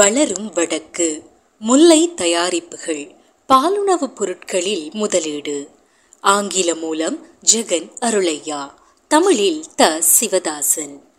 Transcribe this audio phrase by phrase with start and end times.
[0.00, 1.22] வளரும் வடக்கு.
[1.58, 3.14] முல்லை தயாரிப்புகள்.
[3.48, 5.68] பாலுணவுப் பொருட்களில் முதலீடு.
[6.20, 8.70] ஆங்கில மூலம் ஜெகன் அருளையா.
[9.08, 11.09] தமிழில் த சிவதாசன்.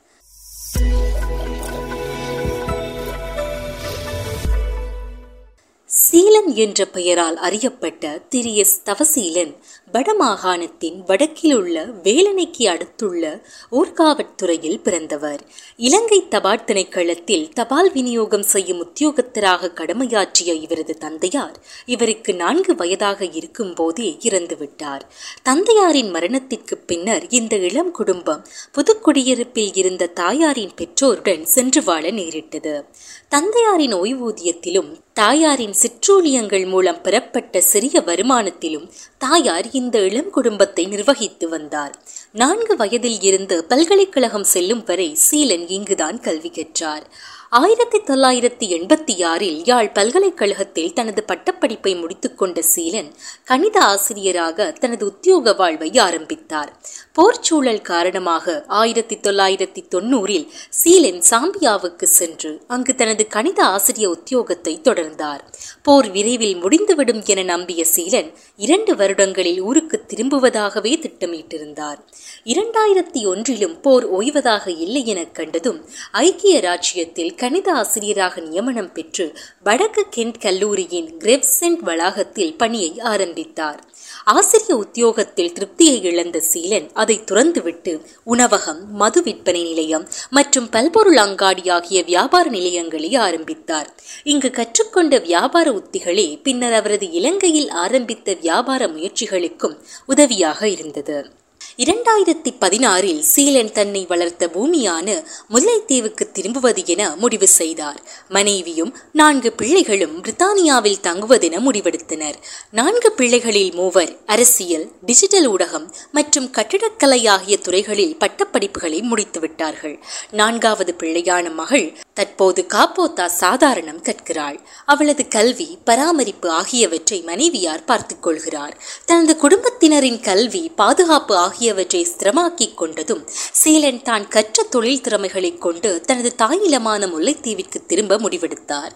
[5.92, 9.55] சீலன் என்ற பெயரால் அறியப்பட்ட திரு எஸ் தவசீலன்
[9.94, 15.42] வடமாகாணத்தின் வடக்கில் உள்ள வேலனைக்கு அடுத்துள்ள ஊர்காவற்துறையில் பிறந்தவர்.
[15.78, 24.18] இலங்கை தபால் திணைக்களத்தில் தபால் விநியோகம் செய்யும் உத்தியோகத்தராக கடமையாற்றிய இவரது தந்தையார் இவருக்கு நான்கு வயதாக இருக்கும் போதே
[24.20, 25.06] இறந்துவிட்டார்.
[25.43, 28.46] தந்தையாரின் மரணத்திற்கு பின்னர் இந்த இளம் குடும்பம்
[28.76, 32.86] புதுக்குடியிருப்பில் இருந்த தாயாரின் பெற்றோருடன் சென்று வாழ நேரிட்டது.
[33.30, 38.86] தந்தையாரின் ஓய்வூதியத்திலும் தாயாரின் சிற்றூழியங்கள் மூலம் பெறப்பட்ட சிறிய வருமானத்திலும்
[39.17, 41.95] தாயார் இந்த இளம் குடும்பத்தை நிர்வகித்து வந்தார்.
[42.31, 47.06] நான்கு வயதில் இருந்து பல்கலைக்கழகம் செல்லும் வரை சீலன் இங்குதான் கல்வி கற்றார்.
[47.53, 53.09] ஆயிரத்தி தொள்ளாயிரத்தி எண்பத்தி ஆறில் யாழ் பல்கலைக்கழகத்தில் தனது பட்டப்படிப்பை முடித்துக்கொண்ட சீலன்
[53.44, 56.80] கணித ஆசிரியராக தனது உத்தியோக வாழ்வை ஆரம்பித்தார்.
[57.14, 65.39] போர்ச்சூழல் காரணமாக ஆயிரத்தி தொள்ளாயிரத்தி தொண்ணூறில் சீலன் சாம்பியாவுக்கு சென்று அங்கு தனது கணித ஆசிரிய உத்தியோகத்தை தொடர்ந்தார்.
[65.83, 72.00] போர் விரைவில் முடிந்துவிடும் என நம்பிய சீலன் இரண்டு வருடங்களில் ஊருக்கு திரும்புவதாகவே திட்டமிட்டிருந்தார்.
[72.45, 80.39] இரண்டாயிரத்தி ஒன்றிலும் போர் ஓய்வதாக இல்லை என கண்டதும் ஐக்கிய ராஜ்யத்தில் கணித ஆசிரியராக நியமனம் பெற்று வடக்கு கென்ட்
[80.39, 83.89] கல்லூரியின் கிரெவ்சென்ட் வளாகத்தில் பணியை ஆரம்பித்தார்.
[84.25, 92.03] ஆசிரிய உத்தியோகத்தில் திருப்தியை இழந்த சீலன் அதை துறந்துவிட்டு உணவகம் மது விற்பனை நிலையம் மற்றும் பல்பொருள் அங்காடி ஆகிய
[92.03, 93.94] வியாபார நிலையங்களை ஆரம்பித்தார்.
[94.23, 101.39] இங்கு கற்றுக்கொண்ட வியாபார உத்திகளே பின்னர் அவரது இலங்கையில் ஆரம்பித்த வியாபார முயற்சிகளுக்கும் உதவியாக இருந்தது.
[101.82, 108.02] இரண்டாயிரத்தி பதினாறில் சீலன் தன்னை வளர்த்த பூமியான முல்லைத்தீவுக்கு திரும்புவது என முடிவு செய்தார்.
[108.30, 112.34] மனைவியும் நான்கு பிள்ளைகளும் பிரித்தானியாவில் தங்குவதென முடிவெடுத்தனர்.
[112.72, 120.00] நான்கு பிள்ளைகளில் மூவர் அரசியல் டிஜிட்டல் ஊடகம் மற்றும் கட்டிடக்கலை ஆகிய துறைகளில் பட்டப்படிப்புகளை முடித்துவிட்டார்கள்.
[120.32, 124.60] நான்காவது பிள்ளையான மகள் தற்போது காப்போத்தா சாதாரணம் கற்கிறாள்.
[124.86, 128.78] அவளது கல்வி பராமரிப்பு ஆகியவற்றை மனைவியார் பார்த்துக் கொள்கிறார்.
[129.05, 133.27] தனது குடும்பத்தினரின் கல்வி பாதுகாப்பு ஆகிய ஆகியவற்றை ஸ்திரமாக்கிக் கொண்டதும்
[133.63, 138.91] சீலன் தான் கற்ற தொழில் திறமைகளைக் கொண்டு தனது தாயிலமான முல்லைத்தீவிற்கு திரும்ப முடிவெடுத்தார்.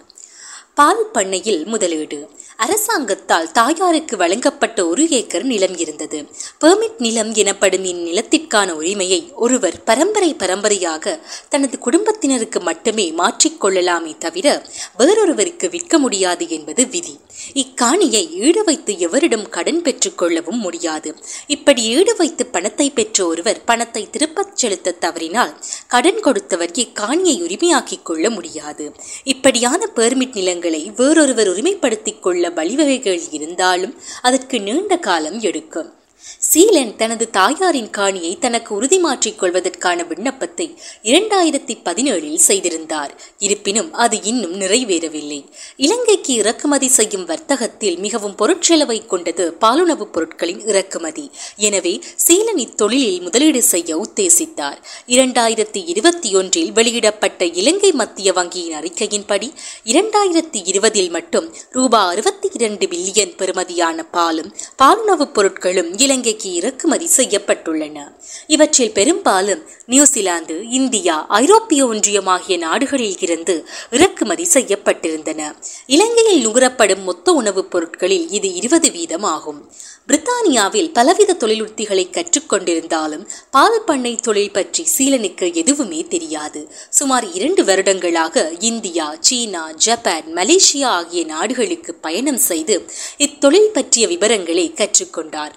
[0.76, 2.30] பால் பண்ணையில் முதலீடு.
[2.58, 6.28] அரசாங்கத்தால் தாயாருக்கு வழங்கப்பட்ட ஒரு ஏக்கர் நிலம் இருந்தது.
[6.62, 14.66] பெர்மிட் நிலம் எனப்படும் இந்நிலத்திற்கான உரிமையை ஒருவர் பரம்பரை பரம்பரையாக தனது குடும்பத்தினருக்கு மட்டுமே மாற்றிக்கொள்ளலாமே தவிர
[14.98, 17.20] வேறொருவருக்கு விற்க முடியாது என்பது விதி.
[17.54, 21.16] இக்காணியை ஈடு வைத்து எவரிடம் கடன் பெற்றுக்கொள்ளவும் முடியாது.
[21.48, 25.54] இப்படி ஈடு வைத்து பணத்தை பெற்ற ஒருவர் பணத்தை திருப்பச் செலுத்த தவறினால்
[25.88, 28.92] கடன் கொடுத்தவர் இக்காணியை உரிமையாக்கிக் கொள்ள முடியாது.
[29.24, 36.04] இப்படியான பெர்மிட் நிலங்களை வேறொருவர் உரிமைப்படுத்திக் கொள்ள வழிவகைகள் இருந்தாலும் அதற்கு நீண்ட காலம் எடுக்கும்.
[36.54, 43.14] சீலன் தனது தாயாரின் காணியை தனக்கு உறுதிமாற்றிக் கொள்வதற்கான விண்ணப்பத்தை இரண்டாயிரத்தி பதினேழில் செய்திருந்தார்.
[43.40, 45.46] இருப்பினும் அது இன்னும் நிறைவேறவில்லை.
[45.76, 51.32] இலங்கைக்கு இறக்குமதி செய்யும் வர்த்தகத்தில் மிகவும் பொருட்செலவை கொண்டது பாலுணவுப் பொருட்களின் இறக்குமதி.
[51.56, 54.80] எனவே சீலன் இத்தொழிலில் முதலீடு செய்ய உத்தேசித்தார்.
[55.08, 59.54] இரண்டாயிரத்தி இருபத்தி ஒன்றில் வெளியிடப்பட்ட இலங்கை மத்திய வங்கியின் அறிக்கையின்படி
[59.86, 68.16] இரண்டாயிரத்தி இருபதில் மட்டும் ரூபாய் அறுபத்தி இரண்டு பில்லியன் பெறுமதியான பாலும் பாலுணவுப் பொருட்களும் இலங்கை இலங்கைக்கு இறக்குமதி செய்யப்பட்டுள்ளன.
[68.48, 75.56] இவற்றில் பெரும்பாலும் நியூசிலாந்து இந்தியா ஐரோப்பிய ஒன்றியம் ஆகிய நாடுகளில் இருந்து இறக்குமதி செய்யப்பட்டிருந்தன.
[75.86, 79.72] இலங்கையில் நுகரப்படும் மொத்த உணவுப் பொருட்களில் இது இருபது வீதம் ஆகும்
[80.08, 86.72] பிரித்தானியாவில் பலவித தொழிலுத்திகளை கற்றுக்கொண்டிருந்தாலும் பால் பண்ணை தொழில் பற்றி சீலனுக்கு எதுவுமே தெரியாது.
[86.90, 92.86] சுமார் இரண்டு வருடங்களாக இந்தியா சீனா ஜப்பான் மலேசியா ஆகிய நாடுகளுக்கு பயணம் செய்து
[93.18, 95.54] இத்தொழில் பற்றிய விவரங்களை கற்றுக்கொண்டார்.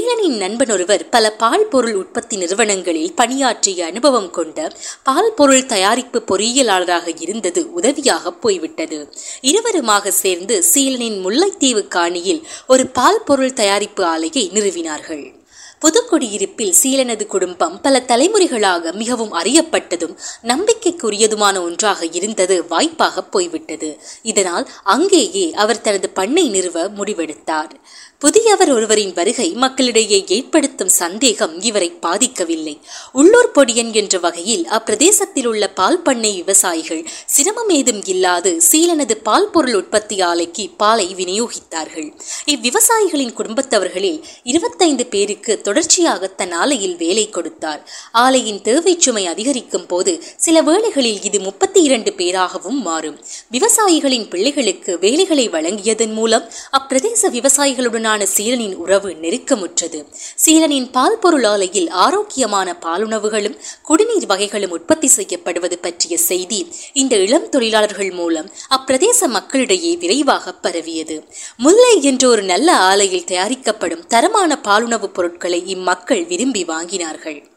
[0.00, 4.72] சீலனின் நண்பன் ஒருவர் பல பால் பொருள் உற்பத்தி நிறுவனங்களில் பணியாற்றிய அனுபவம் கொண்ட
[5.02, 9.00] பால் பொருள் தயாரிப்பு பொறியியலாளராக இருந்தது உதவியாக போய்விட்டது.
[9.42, 15.38] இருவருமாக சேர்ந்து சீலனின் முல்லைத்தீவு காணியில் ஒரு பால் பொருள் தயாரிப்பு ஆலையை நிறுவினார்கள்.
[15.84, 24.00] புதுக்குடியிருப்பில் சீலனது குடும்பம் பல தலைமுறைகளாக மிகவும் அறியப்பட்டதும் நம்பிக்கைக்குரியதுமான ஒன்றாக இருந்தது வாய்ப்பாக போய்விட்டது.
[24.22, 27.72] இதனால் அங்கேயே அவர் தனது பண்ணை நிறுவ முடிவெடுத்தார்.
[28.22, 32.74] புதியவர் ஒருவரின் வருகை மக்களிடையே ஏற்படுத்தும் சந்தேகம் இவரை பாதிக்கவில்லை.
[33.12, 39.74] உள்ளூர் பொடியன் என்ற வகையில் அப்பிரதேசத்தில் உள்ள பால் பண்ணை விவசாயிகள் சிரமம் ஏதும் இல்லாது சீலனது பால் பொருள்
[39.74, 42.08] உற்பத்தி ஆலைக்கு பாலை விநியோகித்தார்கள்.
[42.46, 47.88] இவ்விவசாயிகளின் குடும்பத்தவர்களில் இருபத்தைந்து பேருக்கு தொடர்ச்சியாக தன் ஆலையில் வேலை கொடுத்தார்.
[48.12, 53.18] ஆலையின் தேவை சுமை அதிகரிக்கும் போது சில வேளைகளில் இது முப்பத்தி இரண்டு பேராகவும் மாறும்.
[53.50, 56.46] விவசாயிகளின் பிள்ளைகளுக்கு வேலைகளை வழங்கியதன் மூலம்
[56.80, 60.04] அப்பிரதேச விவசாயிகளுடன் விவசாயிகளுடனான சீலனின் உறவு நெருக்கமுற்றது.
[60.46, 68.10] சீலனின் பால் பொருள் ஆலையில் ஆரோக்கியமான பாலுணவுகளும் குடிநீர் வகைகளும் உற்பத்தி செய்யப்படுவது பற்றிய செய்தி இந்த இளம் தொழிலாளர்கள்
[68.10, 71.24] மூலம் அப்பிரதேச மக்களிடையே விரைவாக பரவியது.
[71.56, 77.48] முல்லை என்ற ஒரு நல்ல ஆலையில் தயாரிக்கப்படும் தரமான பாலுணவுப் பொருட்களை இம்மக்கள் விரும்பி வாங்கினார்கள்.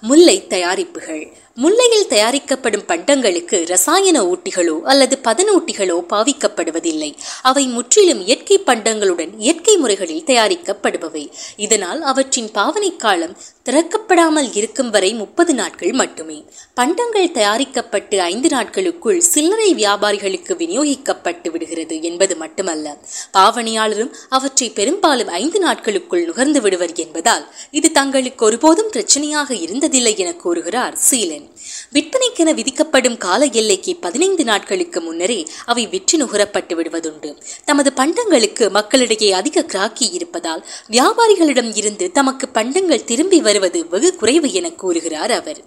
[0.00, 1.32] முல்லை தயாரிப்புகள்.
[1.56, 7.16] முல்லையில் தயாரிக்கப்படும் பண்டங்களுக்கு ரசாயன ஊட்டிகளோ அல்லது பதனூட்டிகளோ பாவிக்கப்படுவதில்லை.
[7.42, 11.32] அவை முற்றிலும் இயற்கை பண்டங்களுடன் இயற்கை முறைகளில் தயாரிக்கப்படுபவை.
[11.56, 13.36] இதனால் அவற்றின் பாவனை காலம்
[13.66, 16.44] திறக்கப்படாமல் இருக்கும் வரை முப்பது நாட்கள் மட்டுமே.
[16.74, 22.96] பண்டங்கள் தயாரிக்கப்பட்டு ஐந்து நாட்களுக்குள் சில்லறை வியாபாரிகளுக்கு விநியோகிக்கப்பட்டு விடுகிறது என்பது மட்டுமல்ல.
[23.32, 30.98] பாவனையாளரும் அவற்றை பெரும்பாலும் ஐந்து நாட்களுக்குள் நுகர்ந்து விடுவர் என்பதால் இது தங்களுக்கு ஒருபோதும் பிரச்சனையாக இருந்ததில்லை என கூறுகிறார்
[31.10, 31.46] சீலன்.
[31.92, 37.32] விற்பனைக்கென விதிக்கப்படும் கால எல்லைக்கு பதினைந்து நாட்களுக்கு முன்னரே அவை விற்று நுகரப்பட்டு விடுவதுண்டு.
[37.64, 44.68] தமது பண்டங்களுக்கு மக்களிடையே அதிக கிராக்கி இருப்பதால் வியாபாரிகளிடம் இருந்து தமக்கு பண்டங்கள் திரும்பி வருவது வெகு குறைவு என
[44.72, 45.60] கூறுகிறார் அவர்.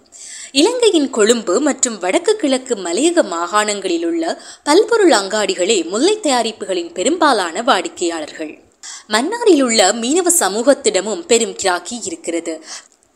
[0.52, 8.54] இலங்கையின் கொழும்பு மற்றும் வடக்கு கிழக்கு மலையக மாகாணங்களில் உள்ள பல்பொருள் அங்காடிகளே முல்லை தயாரிப்புகளின் பெரும்பாலான வாடிக்கையாளர்கள்.
[9.08, 12.54] மன்னாரில் உள்ள மீனவ சமூகத்திடமும் பெரும் கிராக்கி இருக்கிறது.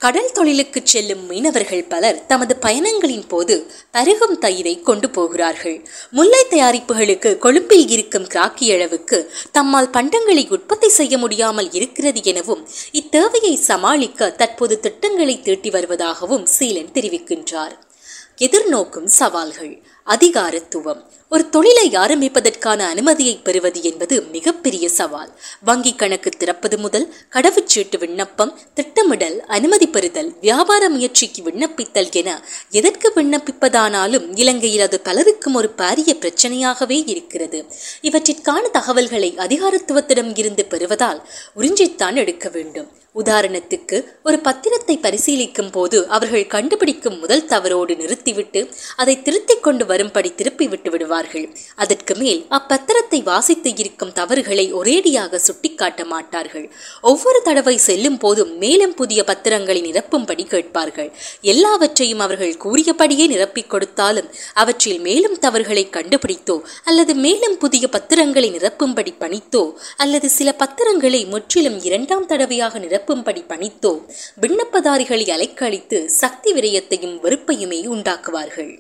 [0.03, 3.55] கடல் தொழிலுக்கு செல்லும் மீனவர்கள் பலர் தமது பயணங்களின் போது
[3.95, 5.75] பருகும் தயிரை கொண்டு போகிறார்கள்.
[6.11, 9.19] முல்லை தயாரிப்புகளுக்கு கொழும்பில் இருக்கும் கிராக்கி அளவுக்கு
[9.57, 12.63] தம்மால் பண்டங்களை உற்பத்தி செய்ய முடியாமல் இருக்கிறது எனவும்
[13.01, 17.75] இத்தேவையை சமாளிக்க தற்போது திட்டங்களை தீட்டி வருவதாகவும் சீலன் தெரிவிக்கின்றார்.
[18.37, 19.73] எதிர்நோக்கும் சவால்கள்.
[20.03, 21.09] அதிகாரத்துவம்.
[21.29, 25.39] ஒரு தொழிலை ஆரம்பிப்பதற்கான அனுமதியை பெறுவது என்பது மிகப்பெரிய சவால்.
[25.61, 34.39] வங்கி கணக்கு திறப்பது முதல் கடவுச்சீட்டு விண்ணப்பம் திட்டமிடல் அனுமதி பெறுதல் வியாபார முயற்சிக்கு விண்ணப்பித்தல் என எதற்கு விண்ணப்பிப்பதானாலும்
[34.39, 37.65] இலங்கையில் அது பலருக்கும் ஒரு பாரிய பிரச்சனையாகவே இருக்கிறது.
[38.01, 42.99] இவற்றிற்கான தகவல்களை அதிகாரத்துவத்திடம் இருந்து பெறுவதால் உறிஞ்சித்தான் எடுக்க வேண்டும்.
[43.15, 48.61] உதாரணத்துக்கு ஒரு பத்திரத்தை பரிசீலிக்கும் போது அவர்கள் கண்டுபிடிக்கும் முதல் தவறோடு நிறுத்திவிட்டு
[48.95, 51.47] அதை திருத்திக் கொண்டு வரும்படி திருப்பி விட்டு விடுவார்கள்.
[51.75, 56.71] அதற்கு மேல் அப்பத்திரத்தை வாசித்து இருக்கும் தவறுகளை ஒரேடியாக சுட்டிக்காட்ட மாட்டார்கள்.
[57.01, 61.11] ஒவ்வொரு தடவை செல்லும் போதும் மேலும் புதிய பத்திரங்களை நிரப்பும்படி கேட்பார்கள்.
[61.41, 69.65] எல்லாவற்றையும் அவர்கள் கூறியபடியே நிரப்பிக் கொடுத்தாலும் அவற்றில் மேலும் தவறுகளை கண்டுபிடித்தோ அல்லது மேலும் புதிய பத்திரங்களை நிரப்பும்படி பணித்தோ
[69.97, 74.05] அல்லது சில பத்திரங்களை முற்றிலும் இரண்டாம் தடவையாக நிரப்ப நிரப்பும்படி பணித்தோ
[74.41, 78.79] விண்ணப்பதாரிகளை அலைக்கழித்து சக்தி விரயத்தையும் வெறுப்பையுமே உண்டாக்குவார்கள்.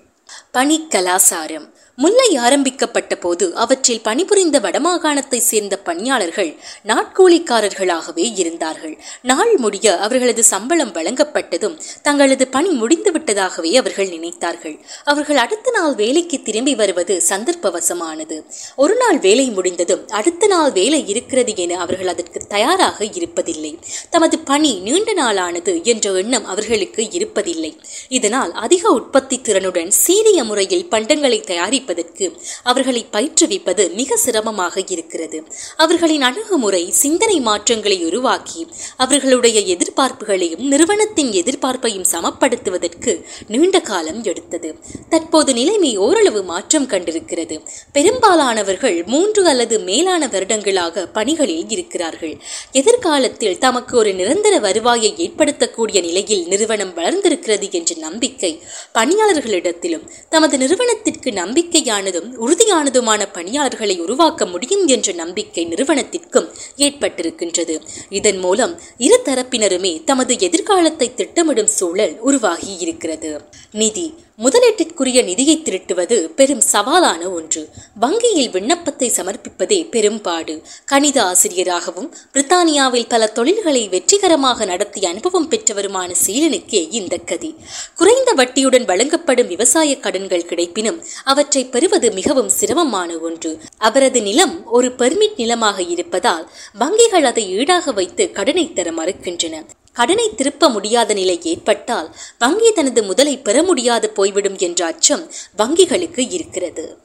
[0.51, 1.73] பணி கலாசாரம்.
[1.95, 6.55] முல்லை ஆரம்பிக்கப்பட்ட போது அவற்றில் பணிபுரிந்த வடமாகாணத்தை சேர்ந்த பணியாளர்கள்
[6.87, 8.97] நாட்கூலிக்காரர்களாகவே இருந்தார்கள்.
[9.21, 14.79] நாள் முடிய அவர்களது சம்பளம் வழங்கப்பட்டதும் தங்களது பணி முடிந்துவிட்டதாகவே அவர்கள் நினைத்தார்கள்.
[15.03, 18.43] அவர்கள் அடுத்த நாள் வேலைக்கு திரும்பி வருவது சந்தர்ப்பவசமானது.
[18.75, 23.77] ஒரு நாள் வேலை முடிந்ததும் அடுத்த நாள் வேலை இருக்கிறது என அவர்கள் அதற்கு தயாராக இருப்பதில்லை.
[24.09, 27.77] தமது பணி நீண்ட நாளானது என்ற எண்ணம் அவர்களுக்கு இருப்பதில்லை.
[28.09, 31.39] இதனால் அதிக உற்பத்தி திறனுடன் சீரிய முறையில் பண்டங்களை
[31.81, 32.25] தயாரிப்பதற்கு
[32.63, 35.37] அவர்களை பயிற்றுவிப்பது மிக சிரமமாக இருக்கிறது.
[35.77, 38.61] அவர்களின் அணுகுமுறை சிந்தனை மாற்றங்களை உருவாக்கி
[38.97, 43.13] அவர்களுடைய எதிர்பார்ப்புகளையும் நிறுவனத்தின் எதிர்பார்ப்பையும் சமப்படுத்துவதற்கு
[43.47, 44.69] நீண்ட காலம் எடுத்தது.
[45.09, 47.57] தற்போது நிலைமை ஓரளவு மாற்றம் கண்டிருக்கிறது.
[47.93, 52.35] பெரும்பாலானவர்கள் மூன்று அல்லது மேலான வருடங்களாக பணிகளில் இருக்கிறார்கள்.
[52.81, 58.51] எதிர்காலத்தில் தமக்கு ஒரு நிரந்தர வருவாயை ஏற்படுத்தக்கூடிய நிலையில் நிறுவனம் வளர்ந்திருக்கிறது என்ற நம்பிக்கை
[58.93, 66.47] பணியாளர்களிடத்திலும் தமது நிறுவனத்திற்கு நம்பிக்கை நம்பிக்கையானதும் உறுதியானதுமான பணியாளர்களை உருவாக்க முடியும் என்ற நம்பிக்கை நிறுவனத்திற்கும்
[66.77, 67.75] ஏற்பட்டிருக்கின்றது.
[68.09, 73.31] இதன் மூலம் இரு தரப்பினருமே தமது எதிர்காலத்தை திட்டமிடும் சூழல் உருவாகி இருக்கிறது
[73.71, 74.07] நிதி
[74.43, 77.61] முதலீட்டிற்குரிய நிதியை திரட்டுவது பெரும் சவாலான ஒன்று.
[77.99, 80.53] வங்கியில் விண்ணப்பத்தை சமர்ப்பிப்பதே பெரும்பாடு.
[80.85, 87.51] கணித ஆசிரியராகவும் பிரித்தானியாவில் பல தொழில்களை வெற்றிகரமாக நடத்திய அனுபவம் பெற்றவருமான சீலனுக்கே இந்த கதி.
[87.95, 93.61] குறைந்த வட்டியுடன் வழங்கப்படும் விவசாய கடன்கள் கிடைப்பினும் அவற்றை பெறுவது மிகவும் சிரமமான ஒன்று.
[93.77, 96.47] அவரது நிலம் ஒரு பெர்மிட் நிலமாக இருப்பதால்
[96.79, 99.63] வங்கிகள் அதை ஈடாக வைத்து கடனை தர மறுக்கின்றன.
[99.93, 106.97] கடனை திருப்ப முடியாத நிலை ஏற்பட்டால் வங்கி தனது முதலை பெற முடியாது போய்விடும் என்ற அச்சம் வங்கிகளுக்கு இருக்கிறது.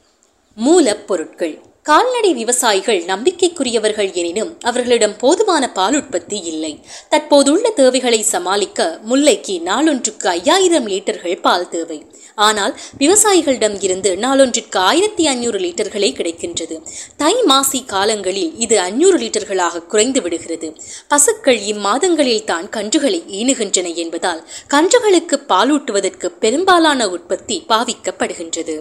[0.57, 6.71] மூலப்பொருட்கள் கால்நடை விவசாயிகள் நம்பிக்கைக்குரியவர்கள் எனினும் அவர்களிடம் போதுமான பால் உற்பத்தி இல்லை.
[7.09, 11.99] தற்போதுள்ள தேவைகளை சமாளிக்க முல்லைக்கு நாளொன்றுக்கு ஐயாயிரம் லிட்டர்கள் பால் தேவை.
[12.35, 16.75] ஆனால் விவசாயிகளிடம் இருந்து நாளொன்றிற்கு ஆயிரத்தி ஐநூறு லிட்டர்களே கிடைக்கின்றது.
[17.17, 20.69] தை மாசி காலங்களில் இது ஐநூறு லிட்டர்களாக குறைந்து விடுகிறது.
[21.07, 24.43] பசுக்கள் இம்மாதங்களில் தான் கன்றுகளை ஈணுகின்றன என்பதால்
[24.75, 28.77] கன்றுகளுக்கு பாலூட்டுவதற்கு பெரும்பாலான உற்பத்தி பாவிக்கப்படுகின்றது.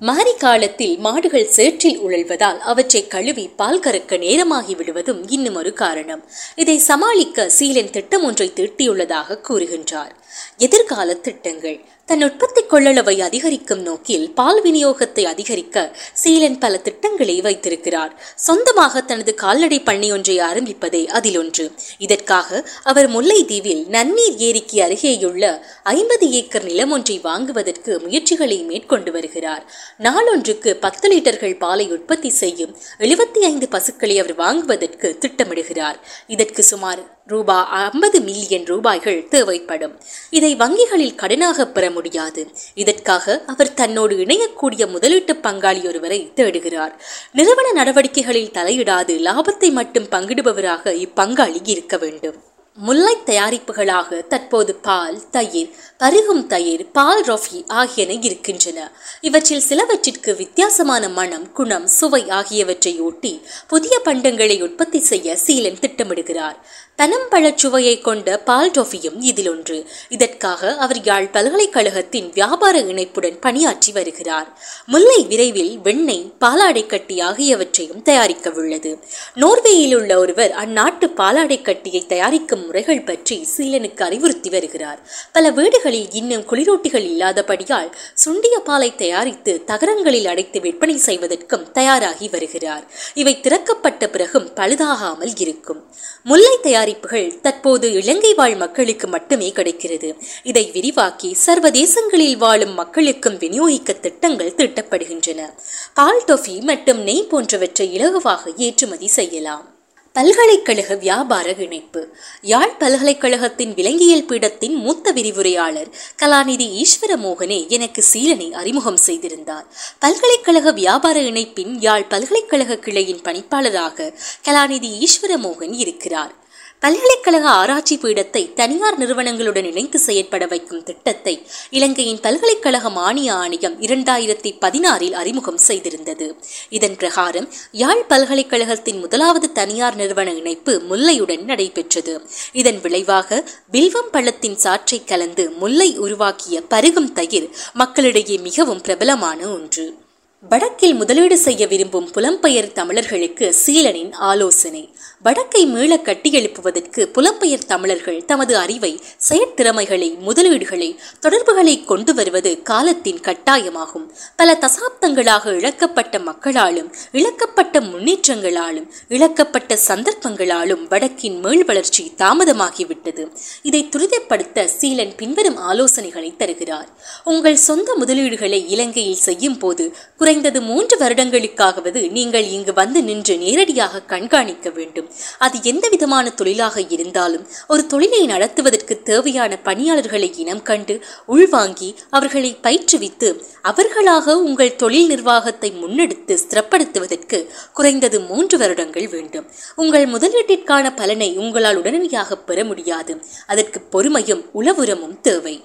[0.00, 6.24] மாரி காலத்தில் மாடுகள் சேற்றில் உழல்வதால் அவற்றை கழுவி பால் கறக்க நேரமாகி விடுவதும் இன்னும் ஒரு காரணம்.
[6.56, 10.10] இதை சமாளிக்க சீலன் திட்டம் ஒன்றை தீட்டியுள்ளதாக கூறுகின்றார்.
[10.56, 11.84] எதிர்கால திட்டங்கள்.
[12.08, 18.22] தன் உற்பத்தி கொள்ளளவை அதிகரிக்கும் நோக்கில் பால் விநியோகத்தை அதிகரிக்க சீலன் பல திட்டங்களை வைத்திருக்கிறார்.
[18.34, 21.70] சொந்தமாக தனது கால்நடை பண்ணை ஒன்றை ஆரம்பிப்பதே அதில் ஒன்று.
[21.98, 29.72] இதற்காக அவர் முல்லைத்தீவில் நன்னீர் ஏரிக்கு அருகேயுள்ள ஐம்பது ஏக்கர் நிலம் ஒன்றை வாங்குவதற்கு முயற்சிகளை மேற்கொண்டு வருகிறார்.
[29.98, 36.00] நாளொன்றுக்கு பத்து லிட்டர்கள் பாலை உற்பத்தி செய்யும் எழுபத்தி ஐந்து பசுக்களை அவர் வாங்குவதற்கு திட்டமிடுகிறார்.
[36.26, 39.94] இதற்கு சுமார் ரூபாய் ஐம்பது மில்லியன் ரூபாய்கள் தேவைப்படும்.
[40.30, 42.42] இதை வங்கிகளில் கடனாக பெற முடியாது.
[42.74, 46.94] இதற்காக அவர் தன்னோடு இணையக்கூடிய முதலீட்டு பங்காளி ஒருவரை தேடுகிறார்.
[47.32, 52.38] நிறுவன நடவடிக்கைகளில் தலையிடாது லாபத்தை மட்டும் பங்கிடுபவராக இப்பங்காளி இருக்க வேண்டும்.
[52.80, 58.78] முல்லை தயாரிப்புகளாக தற்போது பால் தயிர் பருகும் தயிர் பால் ரொஃபி ஆகியன இருக்கின்றன.
[59.20, 63.32] இவற்றில் சிலவற்றிற்கு வித்தியாசமான மனம் குணம் சுவை ஆகியவற்றை ஒட்டி
[63.66, 66.56] புதிய பண்டங்களை உற்பத்தி செய்ய சீலன் திட்டமிடுகிறார்.
[66.98, 69.76] பனம்பழச் சுவையை கொண்ட பால் டொஃபியும் இதில் ஒன்று
[70.08, 74.48] இதற்காக அவர் யாழ் பல்கலைக்கழகத்தின் வியாபார இணைப்புடன் பணியாற்றி வருகிறார்.
[74.86, 78.98] முல்லை விரைவில் வெண்ணெய் பாலாடைக்கட்டி ஆகியவற்றையும் தயாரிக்க உள்ளது
[79.34, 85.00] நோர்வேயில் உள்ள ஒருவர் அந்நாட்டு பாலாடை கட்டியை தயாரிக்கும் முறைகள் பற்றி சீலனுக்கு அறிவுறுத்தி வருகிறார்.
[85.32, 92.84] பல வீடுகளில் இன்னும் குளிரூட்டிகள் இல்லாதபடியால் சுண்டிய பாலை தயாரித்து தகரங்களில் அடைத்து விற்பனை செய்வதற்கும் தயாராகி வருகிறார்.
[93.14, 95.82] இவை திறக்கப்பட்ட பிறகும் பழுதாகாமல் இருக்கும்.
[96.24, 96.54] முல்லை
[96.88, 100.16] தயாரிப்புகள் தற்போது இலங்கை வாழ் மக்களுக்கு மட்டுமே கிடைக்கிறது.
[100.42, 105.50] இதை விரிவாக்கி சர்வதேசங்களில் வாழும் மக்களுக்கும் விநியோகிக்க திட்டங்கள் தீட்டப்படுகின்றன.
[105.94, 109.76] பால் டொஃபி மற்றும் நெய் போன்றவற்றை இலகுவாக ஏற்றுமதி செய்யலாம்.
[110.12, 112.08] பல்கலைக்கழக வியாபார இணைப்பு.
[112.42, 115.90] யாழ் பல்கலைக்கழகத்தின் விலங்கியல் பீடத்தின் மூத்த விரிவுரையாளர்
[116.22, 119.66] கலாநிதி ஈஸ்வர மோகனே எனக்கு சீலனை அறிமுகம் செய்திருந்தார்.
[119.98, 124.14] பல்கலைக்கழக வியாபார இணைப்பின் யாழ் பல்கலைக்கழக கிளையின் பணிப்பாளராக
[124.48, 126.46] கலாநிதி ஈஸ்வர மோகன் இருக்கிறார்.
[126.80, 135.12] பல்கலைக்கழக ஆராய்ச்சி பீடத்தை தனியார் நிறுவனங்களுடன் இணைந்து செயற்பட வைக்கும் திட்டத்தை இலங்கையின் பல்கலைக்கழக மானிய ஆணையம் இரண்டாயிரத்தி பதினாறில்
[135.12, 136.36] அறிமுகம் செய்திருந்தது.
[136.68, 142.22] இதன் பிரகாரம் யாழ் பல்கலைக்கழகத்தின் முதலாவது தனியார் நிறுவன இணைப்பு முல்லையுடன் நடைபெற்றது.
[142.52, 150.06] இதன் விளைவாக பில்வம் பள்ளத்தின் சாற்றை கலந்து முல்லை உருவாக்கிய பருகும் தயிர் மக்களிடையே மிகவும் பிரபலமான ஒன்று.
[150.42, 154.94] வடக்கில் முதலீடு செய்ய விரும்பும் புலம்பெயர் தமிழர்களுக்கு சீலனின் ஆலோசனை.
[155.22, 164.06] வடக்கை மீள கட்டியெழுப்புவதற்கு புலம்பெயர் தமிழர்கள் தமது அறிவை செயற்திறமைகளை முதலீடுகளை தொடர்புகளை கொண்டு வருவது காலத்தின் கட்டாயமாகும்.
[164.36, 173.26] பல தசாப்தங்களாக இழக்கப்பட்ட மக்களாலும் இழக்கப்பட்ட முன்னேற்றங்களாலும் இழக்கப்பட்ட சந்தர்ப்பங்களாலும் வடக்கின் மீள் வளர்ச்சி தாமதமாகிவிட்டது.
[173.62, 176.88] இதை துரிதப்படுத்த சீலன் பின்வரும் ஆலோசனைகளை தருகிறார்.
[177.24, 179.96] உங்கள் சொந்த முதலீடுகளை இலங்கையில் செய்யும் போது
[180.28, 185.06] குறைந்தது மூன்று வருடங்களுக்காகவது நீங்கள் இங்கு வந்து நின்று நேரடியாக கண்காணிக்க வேண்டும்.
[185.44, 190.96] அது எந்த விதமான தொழிலாக இருந்தாலும் ஒரு தொழிலை நடத்துவதற்கு தேவையான பணியாளர்களை இனம் கண்டு
[191.34, 193.30] உள்வாங்கி அவர்களை பயிற்றுவித்து
[193.70, 197.40] அவர்களாக உங்கள் தொழில் நிர்வாகத்தை முன்னெடுத்து ஸ்திரப்படுத்துவதற்கு
[197.72, 199.48] குறைந்தது மூன்று வருடங்கள் வேண்டும்.
[199.76, 203.14] உங்கள் முதலீட்டிற்கான பலனை உங்களால் உடனடியாக பெற முடியாது.
[203.46, 205.56] அதற்கு பொறுமையும் உளவுரமும் தேவை.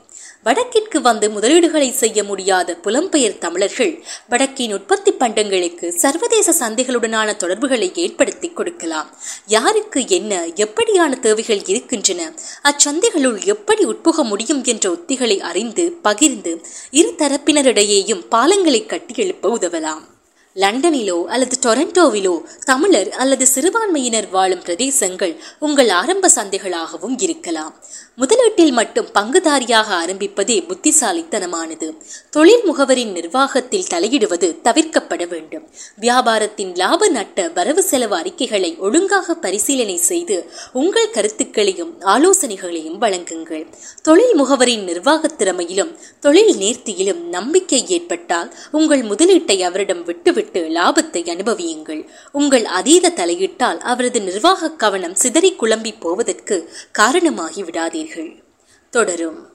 [0.45, 9.09] வடக்கிற்கு வந்து முதலீடுகளை செய்ய முடியாத புலம்பெயர் தமிழர்கள் வடக்கின் உற்பத்தி பண்டங்களுக்கு சர்வதேச சந்தைகளுடனான தொடர்புகளை ஏற்படுத்தி கொடுக்கலாம்.
[9.47, 12.31] யாருக்கு என்ன எப்படியான தேவைகள் இருக்கின்றன
[12.63, 16.53] அச்சந்தைகளுள் எப்படி உட்புக முடியும் என்ற உத்திகளை அறிந்து பகிர்ந்து
[16.91, 20.11] இரு தரப்பினரிடையேயும் பாலங்களை கட்டி எழுப்ப உதவலாம்.
[20.55, 27.73] லண்டனிலோ அல்லது டொரண்டோவிலோ தமிழர் அல்லது சிறுபான்மையினர் வாழும் பிரதேசங்கள் உங்கள் ஆரம்ப சந்தைகளாகவும் இருக்கலாம்.
[28.17, 31.87] முதலீட்டில் மட்டும் பங்குதாரியாக ஆரம்பிப்பதே புத்திசாலித்தனமானது.
[32.29, 35.69] தொழில் முகவரின் நிர்வாகத்தில் தலையிடுவது தவிர்க்கப்பட வேண்டும்.
[35.99, 43.65] வியாபாரத்தின் லாப நட்ட வரவு செலவு அறிக்கைகளை ஒழுங்காக பரிசீலனை செய்து உங்கள் கருத்துக்களையும் ஆலோசனைகளையும் வழங்குங்கள்.
[44.01, 52.07] தொழில் முகவரின் நிர்வாக திறமையிலும் தொழில் நேர்த்தியிலும் நம்பிக்கை ஏற்பட்டால் உங்கள் முதலீட்டை அவரிடம் விட்டுவிட்டு லாபத்தை அனுபவியுங்கள்.
[52.31, 58.43] உங்கள் அதீத தலையிட்டால் அவரது நிர்வாக கவனம் சிதறி குழம்பி போவதற்கு காரணமாகி விடாதீர்கள்.
[58.89, 59.52] தொடரும்.